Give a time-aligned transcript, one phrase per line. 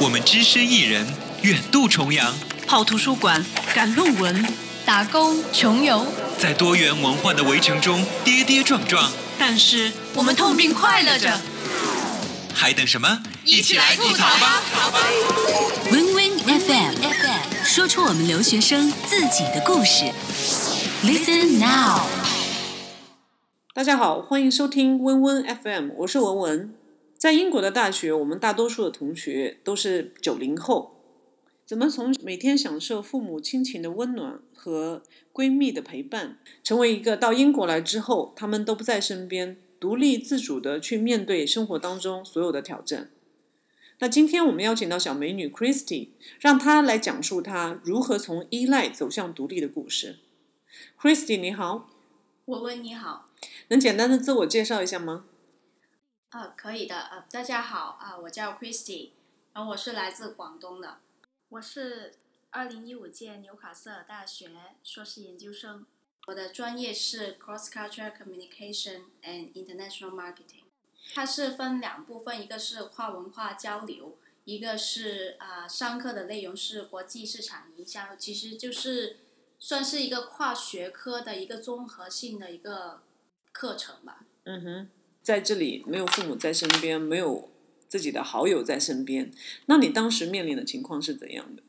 [0.00, 1.04] 我们只身一人，
[1.42, 2.32] 远渡重洋，
[2.68, 4.46] 泡图书馆，赶论文，
[4.86, 6.06] 打工穷游，
[6.38, 11.40] 在多元文化的围城中跌跌撞撞，但是我们痛并快乐着。
[12.54, 13.22] 还等什么？
[13.44, 14.62] 一起来吐槽吧
[15.90, 20.12] ！Win Win FM FM 说出我们留学生自己的故事。
[21.02, 22.02] Listen now。
[23.74, 26.77] 大家好，欢迎收听 Win Win FM，我是文文。
[27.18, 30.94] 在英国的大学，我们大多数的同学都是九零后。
[31.66, 35.02] 怎么从每天享受父母亲情的温暖和
[35.32, 43.10] 闺蜜的陪伴，成为一个到英国来之后，他们都不在身边，独立自主的去面对生活当中所有的挑战？
[43.98, 50.20] 那今天我们邀请到小美女 Christy，让她来讲述她如何从依赖走向独立的故事。
[50.98, 51.90] Christy，你好。
[52.44, 53.28] 我问你好。
[53.68, 55.24] 能简单的自我介绍一下吗？
[56.30, 57.00] 啊，可以的。
[57.00, 59.12] 呃，大家好，啊，我叫 Christy，
[59.54, 60.98] 然后我是来自广东的，
[61.48, 62.16] 我是
[62.50, 64.50] 二零一五届纽卡斯尔大学
[64.84, 65.86] 硕士研究生，
[66.26, 70.64] 我的专业是 Cross Cultural Communication and International Marketing，
[71.14, 79.20] 它是分两部分，一个是跨文化交流，一个是啊上课的内容是国际市场营销，其实就是
[79.58, 83.00] 算是一个跨学科的一个综合性的一个
[83.50, 84.26] 课程吧。
[84.44, 84.90] 嗯哼。
[85.20, 87.50] 在这里没有父母在身边，没有
[87.86, 89.30] 自己的好友在身边，
[89.66, 91.62] 那你当时面临的情况是怎样的？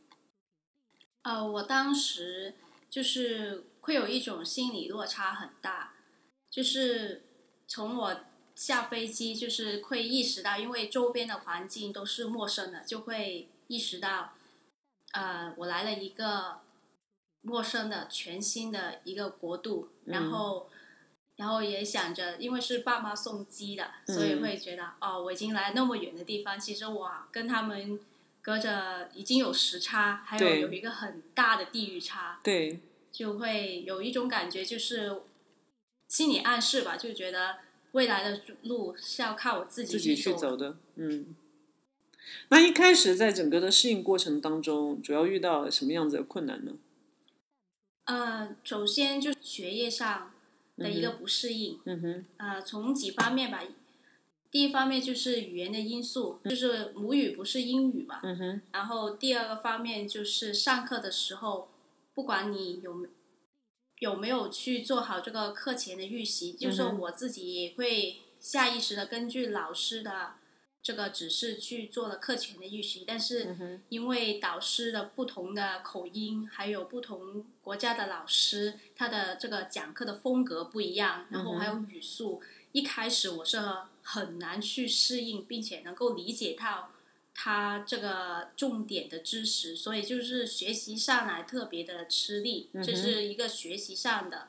[1.23, 2.53] 呃，我当时
[2.89, 5.93] 就是会有一种心理落差很大，
[6.49, 7.23] 就是
[7.67, 8.21] 从我
[8.55, 14.33] 下飞机就是会意识到，因为周边的环境都是陌生的，就会意识到，
[15.11, 16.61] 呃，我来了一个
[17.41, 20.69] 陌生的、全新的一个国度，然后。
[21.39, 27.97] 然后也想着，因为是爸妈送机的，所以会觉得哦，我已经来那么远的地方，其实我跟他们
[28.41, 35.21] 隔着已经有时差，还有有一个很大的地域差，对，就会有一种感觉，就是
[36.09, 37.59] 心理暗示吧，就觉得
[37.93, 40.75] 未来的路是要靠我自己自己去走的。
[40.95, 41.33] 嗯，
[42.49, 46.73] 那一开始在整个的适应过程当中，主要遇到什么样子的困难呢？
[48.03, 50.33] 呃，首先就学业上。
[50.79, 51.79] 的一个不适应，
[52.37, 53.61] 呃，从几方面吧。
[54.49, 58.19] 第一方面就是语言的因素，就是母语不是英语嘛。
[58.71, 61.69] 然后第二个方面就是上课的时候，
[62.15, 63.05] 不管你有
[63.99, 70.38] 有没有去做好这个课前的预习，就是我自己也会下意识的根据老师的。
[70.81, 82.41] 这个只是去做了课前的预习，但是因为导师的不同的口音，还有不同国家的老师，他的这个讲课的风格不一样，然后还有语速，
[82.71, 83.59] 一开始我是
[84.01, 86.91] 很难去适应，并且能够理解到
[87.35, 94.47] 他这个重点的知识，所以就是学习上来特别的吃力，这是一个学习上的，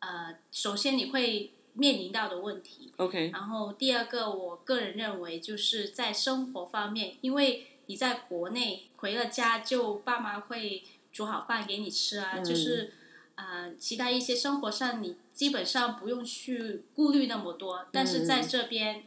[0.00, 1.52] 呃，首先你会。
[1.74, 3.30] 面临到的问题，OK。
[3.32, 12.92] 然后第二个，我个人认为就是在生活方面，因为你在国内回了家，就爸妈会煮好饭给你吃啊，就是
[13.36, 17.86] 呃，其他一些生活上你基本上不用去顾虑那么多。
[17.90, 19.04] 但是在这边，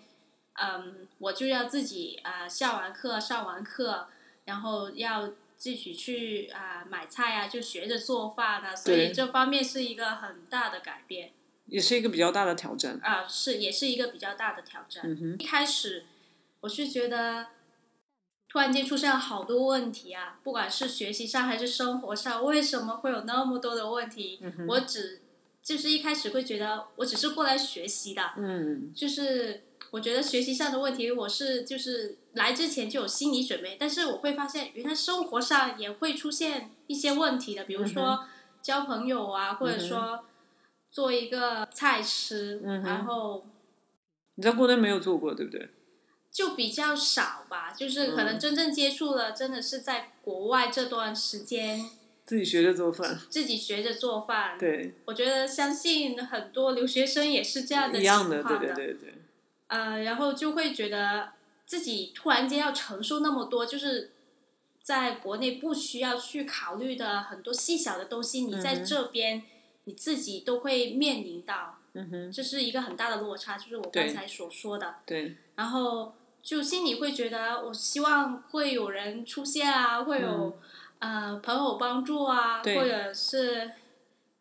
[0.53, 4.07] 嗯，我就要自己啊，下完课上完课，
[4.45, 11.31] 然后要自己去啊买菜啊，就学着做饭啊，所以这方面是一个很大的改变。
[11.67, 15.17] 也是一个比较大的挑战啊，是也是一个比较大的挑战。
[15.39, 16.05] 一开始
[16.61, 17.47] 我是觉得，
[18.47, 24.39] 突然间出现了好多问题啊，不管是学习上还是生活上，为什么会有那么多的问题？
[24.67, 25.21] 我只
[25.63, 38.25] 就是一开始会觉得，我只是过来学习的，嗯，就是我觉得学习上的问题，我是就是来之前就有心理准备，但是我会发现，原来生活上也会出现一些问题的，比如说
[38.61, 40.25] 交朋友啊，或者说。
[40.95, 43.45] 做一个菜吃，然后
[44.35, 45.67] 你在国内没有做过，对不对？
[46.31, 51.85] 就比较少吧，就是可能真正接触了，真的是在国外这段时间，
[52.23, 54.57] 自己学着做饭，自己学着做饭。
[54.57, 59.13] 对，我觉得相信很多留学生也是这样的情况的，对对对对。
[59.67, 61.33] 呃，然后就会觉得
[61.65, 64.13] 自己突然间要承受那么多，就是
[64.81, 69.43] 在国内不需要去考虑的很多细小的东西，你在这边。
[69.85, 71.79] 你自己都会面临到，
[72.33, 74.95] 这是一个很大的落差，就是我刚才所说的。
[75.05, 75.37] 对。
[75.55, 80.59] 然后就心里会觉得，我希望会有人出现啊，会有
[80.99, 83.71] 呃朋友帮助啊，或者是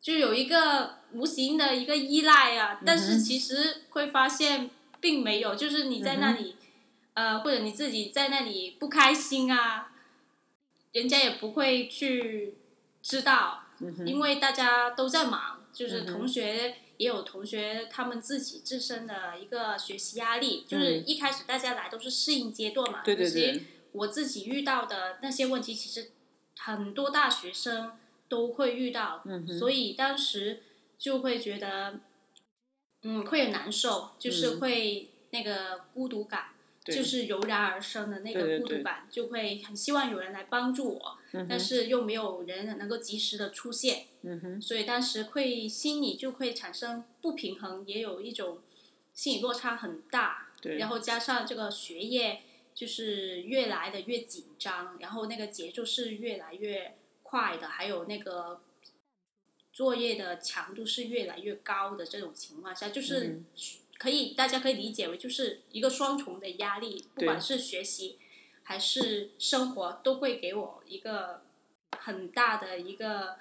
[0.01, 2.81] 就有一个无形的一个依赖啊。
[2.85, 4.71] 但是其实会发现
[5.01, 6.57] 并没有，就是你在那里
[7.15, 9.93] 呃，或者你自己在那里不开心啊，
[10.93, 12.55] 人家也不会去
[13.03, 13.64] 知道，
[14.07, 23.03] 因为大家都在忙，就是同学也有同学他们自己自身的一个学习压力，就是一开始大家来都是适应阶段嘛。
[23.05, 23.63] 对对对。
[23.93, 26.11] 我自己遇到的那些问题，其实
[26.59, 27.93] 很多大学生
[28.29, 29.23] 都会遇到，
[29.57, 30.65] 所以当时
[30.99, 32.01] 就会觉得，
[33.05, 36.47] 嗯，会很难受，就是会那个孤独感。
[36.85, 44.07] 就是油然而生的那个孤独感，就会很希望有人来帮助我，但是又没有人能够及时的出现，
[44.61, 48.61] 所以当时会心里就会产生不平衡，也有一种
[49.15, 50.49] 心理落差很大。
[50.79, 52.43] 然后加上这个学业
[52.75, 58.61] 就是越来的越紧张，然后那个节奏是越来越快的，还有那个
[59.73, 63.41] 作业的强度是越来越高的这种情况下，就是。
[63.97, 68.19] 可以，大家可以理解为就是一个双重的压力，不管是学习
[68.63, 71.43] 还是生活，都会给我一个
[71.99, 73.37] 很大的一个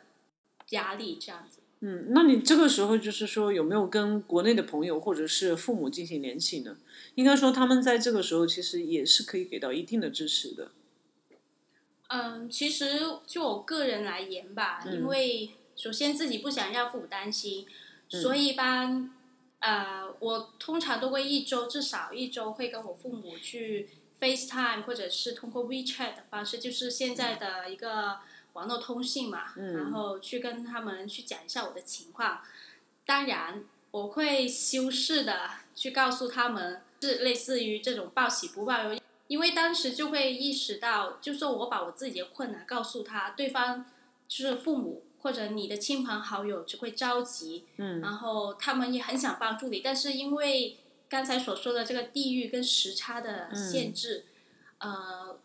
[0.70, 1.60] 压力，这样子。
[1.82, 6.78] 嗯，那你这个时候就是说有没有跟国内的朋友或者是父母进行联系呢？
[7.16, 10.72] 应该说他们在这个时候其实也是可以给到一定的支持的。
[12.08, 17.66] 嗯，其实就我个人来言吧，因为首先自己不想让父母担心，
[18.08, 19.12] 所以一般。
[19.64, 23.90] 呃，我通常都会一周至少一周会跟我父母去
[24.20, 28.18] FaceTime，或者是通过 WeChat 的方式，就是现在的一个
[28.52, 32.42] 网络通信嘛，然后去跟他们去讲一下我的情况。
[33.06, 43.86] 当然，我会修饰的去告诉他们，是类似于这种报喜不报忧，因为当时就会意识到，就说我把我自己的困难告诉他，对方
[44.28, 45.04] 就是父母。
[45.24, 50.78] 或者你的亲朋好友只会着急，然后他们也很想帮助你，但是因为
[51.08, 54.26] 刚才所说的这个地域跟时差的限制，
[54.80, 55.40] 呃，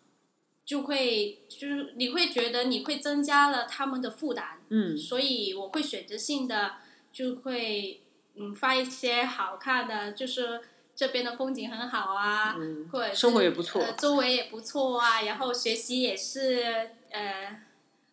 [0.64, 4.58] 就会就是你会觉得你会增加了他们的负担，
[4.98, 6.72] 所以我会选择性的
[7.12, 8.00] 就会
[8.34, 10.60] 嗯发一些好看的，就是
[10.96, 12.56] 这边的风景很好啊，
[12.90, 17.62] 或者生活也不错，周围也不错啊，然后学习也是呃。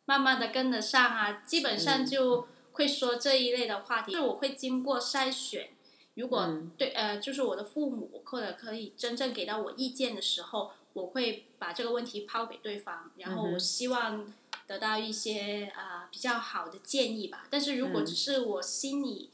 [0.06, 4.12] 慢慢的跟得上啊，基本上就会说这一类的话题。
[4.12, 5.70] 就是我会经过筛选，
[6.14, 14.32] 如果对呃，就是我的父母或者可以真正给到我意见的时候，我会把这个问题抛给对方，然后我希望
[14.68, 17.48] 得到一些啊比较好的建议吧。
[17.50, 19.32] 但是如果只是我心里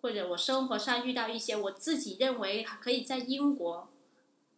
[0.00, 3.88] 或者我生活上遇到一些我自己认为可以在英国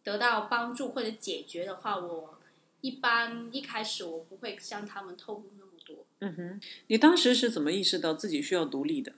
[0.03, 2.36] 得到帮助或者解决的话，我。
[2.81, 6.05] 一般一开始我不会向他们透露那么多。
[6.19, 9.13] 嗯哼，你当时是怎么意识到自己需要独立的？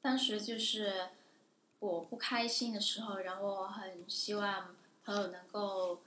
[0.00, 1.08] 当时就是
[1.78, 4.74] 我不开心的时候，然后很希望
[5.04, 6.00] 朋友能够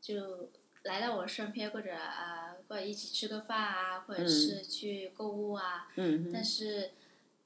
[0.00, 0.50] 就
[0.82, 5.88] 来到我身边，或者啊，或者一起吃个饭啊，或者是去购物啊。
[5.96, 6.90] 嗯但是，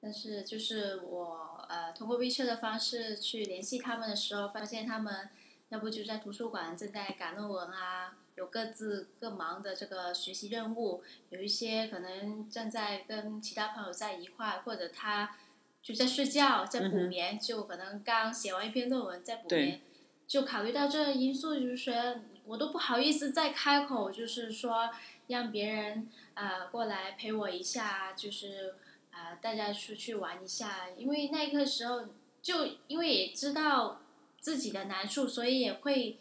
[0.01, 5.31] 但是就是我呃通过微信的方式去联系他们的时候，发现他们。
[5.71, 15.37] 要不就在图书馆正在赶论文啊，有各自各忙的这个学习任务，有一些可能正在跟其他朋友在一块，或者他
[15.83, 19.81] 就在睡觉，在补眠，就可能刚写完一篇论文在补眠，
[20.29, 21.95] 就考虑到这个因素，就是说
[22.45, 24.89] 我都不好意思再开口，就是说
[25.27, 28.77] 让别人啊过来陪我一下，就是
[29.11, 32.05] 啊大家出去玩一下，因为那个时候
[32.41, 34.03] 就因为也知道。
[34.41, 36.19] 自己的难处，所以也会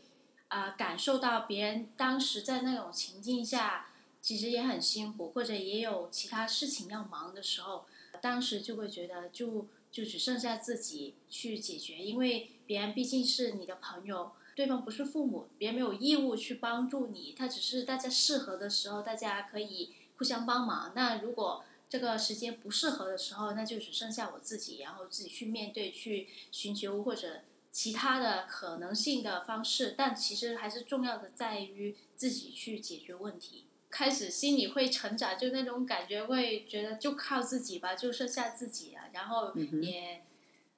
[0.47, 3.89] 啊感受到别人当时在那种情境下，
[4.21, 7.85] 其实也很辛苦，或者也有其他事情要忙的时候，
[8.21, 20.93] 当时就会觉得就就只剩下自己去解决，因为别人毕竟是你的朋友，对方不是父母，别人没有义务去帮助你，他只是大家适合的时候，大家可以互相帮忙。
[20.95, 27.41] 那如果这个时间不适合的时候，那就只剩下我自己，然后自己去面对，去寻求或者。
[27.75, 33.65] 其他的可能性的方式，但其实还是重要的在于自己去解决问题。
[33.89, 39.09] 开始心里会成长，就那种感觉会觉得就靠自己吧，就剩下自己了。
[39.11, 40.23] 然后也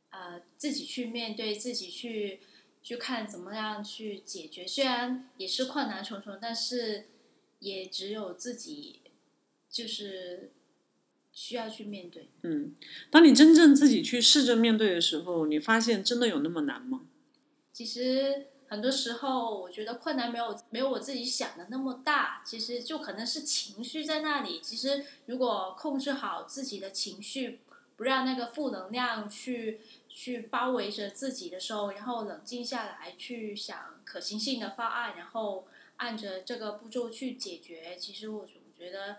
[0.09, 2.39] 呃自己去面对，自己去
[2.81, 4.65] 去看怎么样去解决。
[4.65, 7.09] 虽然也是困难重重，但是
[7.59, 9.01] 也只有自己
[9.69, 10.51] 就是。
[11.37, 12.29] 需要去面对。
[12.41, 12.73] 嗯，
[13.11, 17.01] 当你真正自己去试着面对的时候，你发现真的有那么难吗？
[17.71, 22.41] 其实很多时候，我觉得困难没有没有我自己想的那么大。
[22.43, 24.59] 其实就可能是情绪在那里。
[24.63, 27.59] 其实如果控制好自己的情绪，
[27.95, 29.79] 不让那个负能量去
[30.09, 35.67] 去包围着自己的时候，然后冷静下来去想可行性的方案，然后
[35.97, 37.95] 按着这个步骤去解决。
[37.95, 39.17] 其实我我觉得，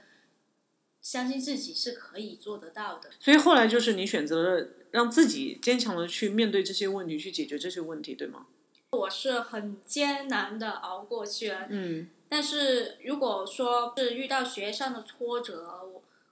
[1.10, 3.08] 相信自己是可以做得到的。
[3.18, 8.44] 所以后来就是你选择了让自己坚强的去面对这些问题，去解决这些问题，对吗？
[8.90, 11.66] 我是很艰难的熬过去了。
[11.70, 12.10] 嗯。
[12.28, 15.66] 但是如果说是遇到学业上的挫折，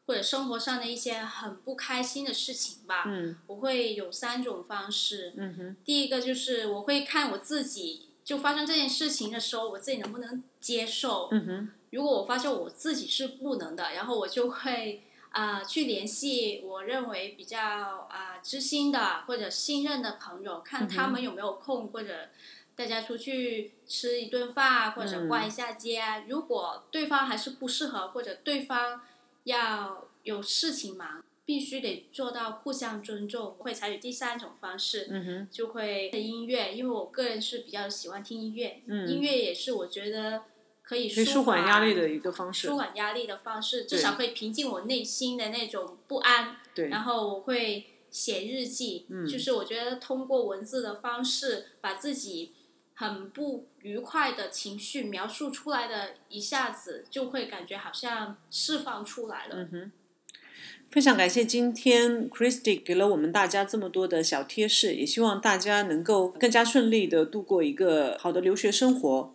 [0.07, 5.33] 或者生活上的一些很不开心的事情吧，嗯，我会有三种方式。
[5.39, 11.29] 嗯哼，第一个就是我会看我自己，就发生这件事情的时候，我自己能不能接受。
[11.33, 22.29] 嗯哼，如果我发现我自己是不能的，然后我就会啊去联系我认为比较啊知心的或者信任的朋友，看他们有没有空，或者
[22.77, 26.03] 大家出去吃一顿饭，或者逛一下街。
[26.29, 29.01] 如果对方还是不适合，或者对方。
[29.47, 33.55] 要有事情忙，必须得做到互相尊重。
[33.61, 40.43] 会采取第三种方式，嗯哼，就会音乐，因为我个人是比较喜欢听音乐，嗯，音乐也是我觉得
[40.87, 46.57] 可以舒缓压力的一个方式，舒缓压力的方式，至少可以平静我内心的那种不安。
[46.75, 52.53] 对，然后我会写日记，嗯，就是我觉得通过文字的方式把自己。
[52.99, 59.57] 很不愉快的情绪描述出来的，一下子就会感觉好像释放出来了。
[59.57, 59.93] 嗯哼，
[60.89, 69.35] 非常感谢今天 Christy 给了我们大家这么多的小贴士，也希望大家能够更加顺利的度过一个好的留学生活。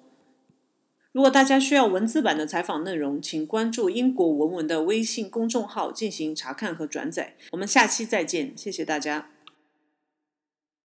[1.11, 7.35] 如果大家需要文字版的采访内容，请关注英国文文的微信公众号进行查看和转载。
[7.51, 9.29] 我们下期再见，谢谢大家。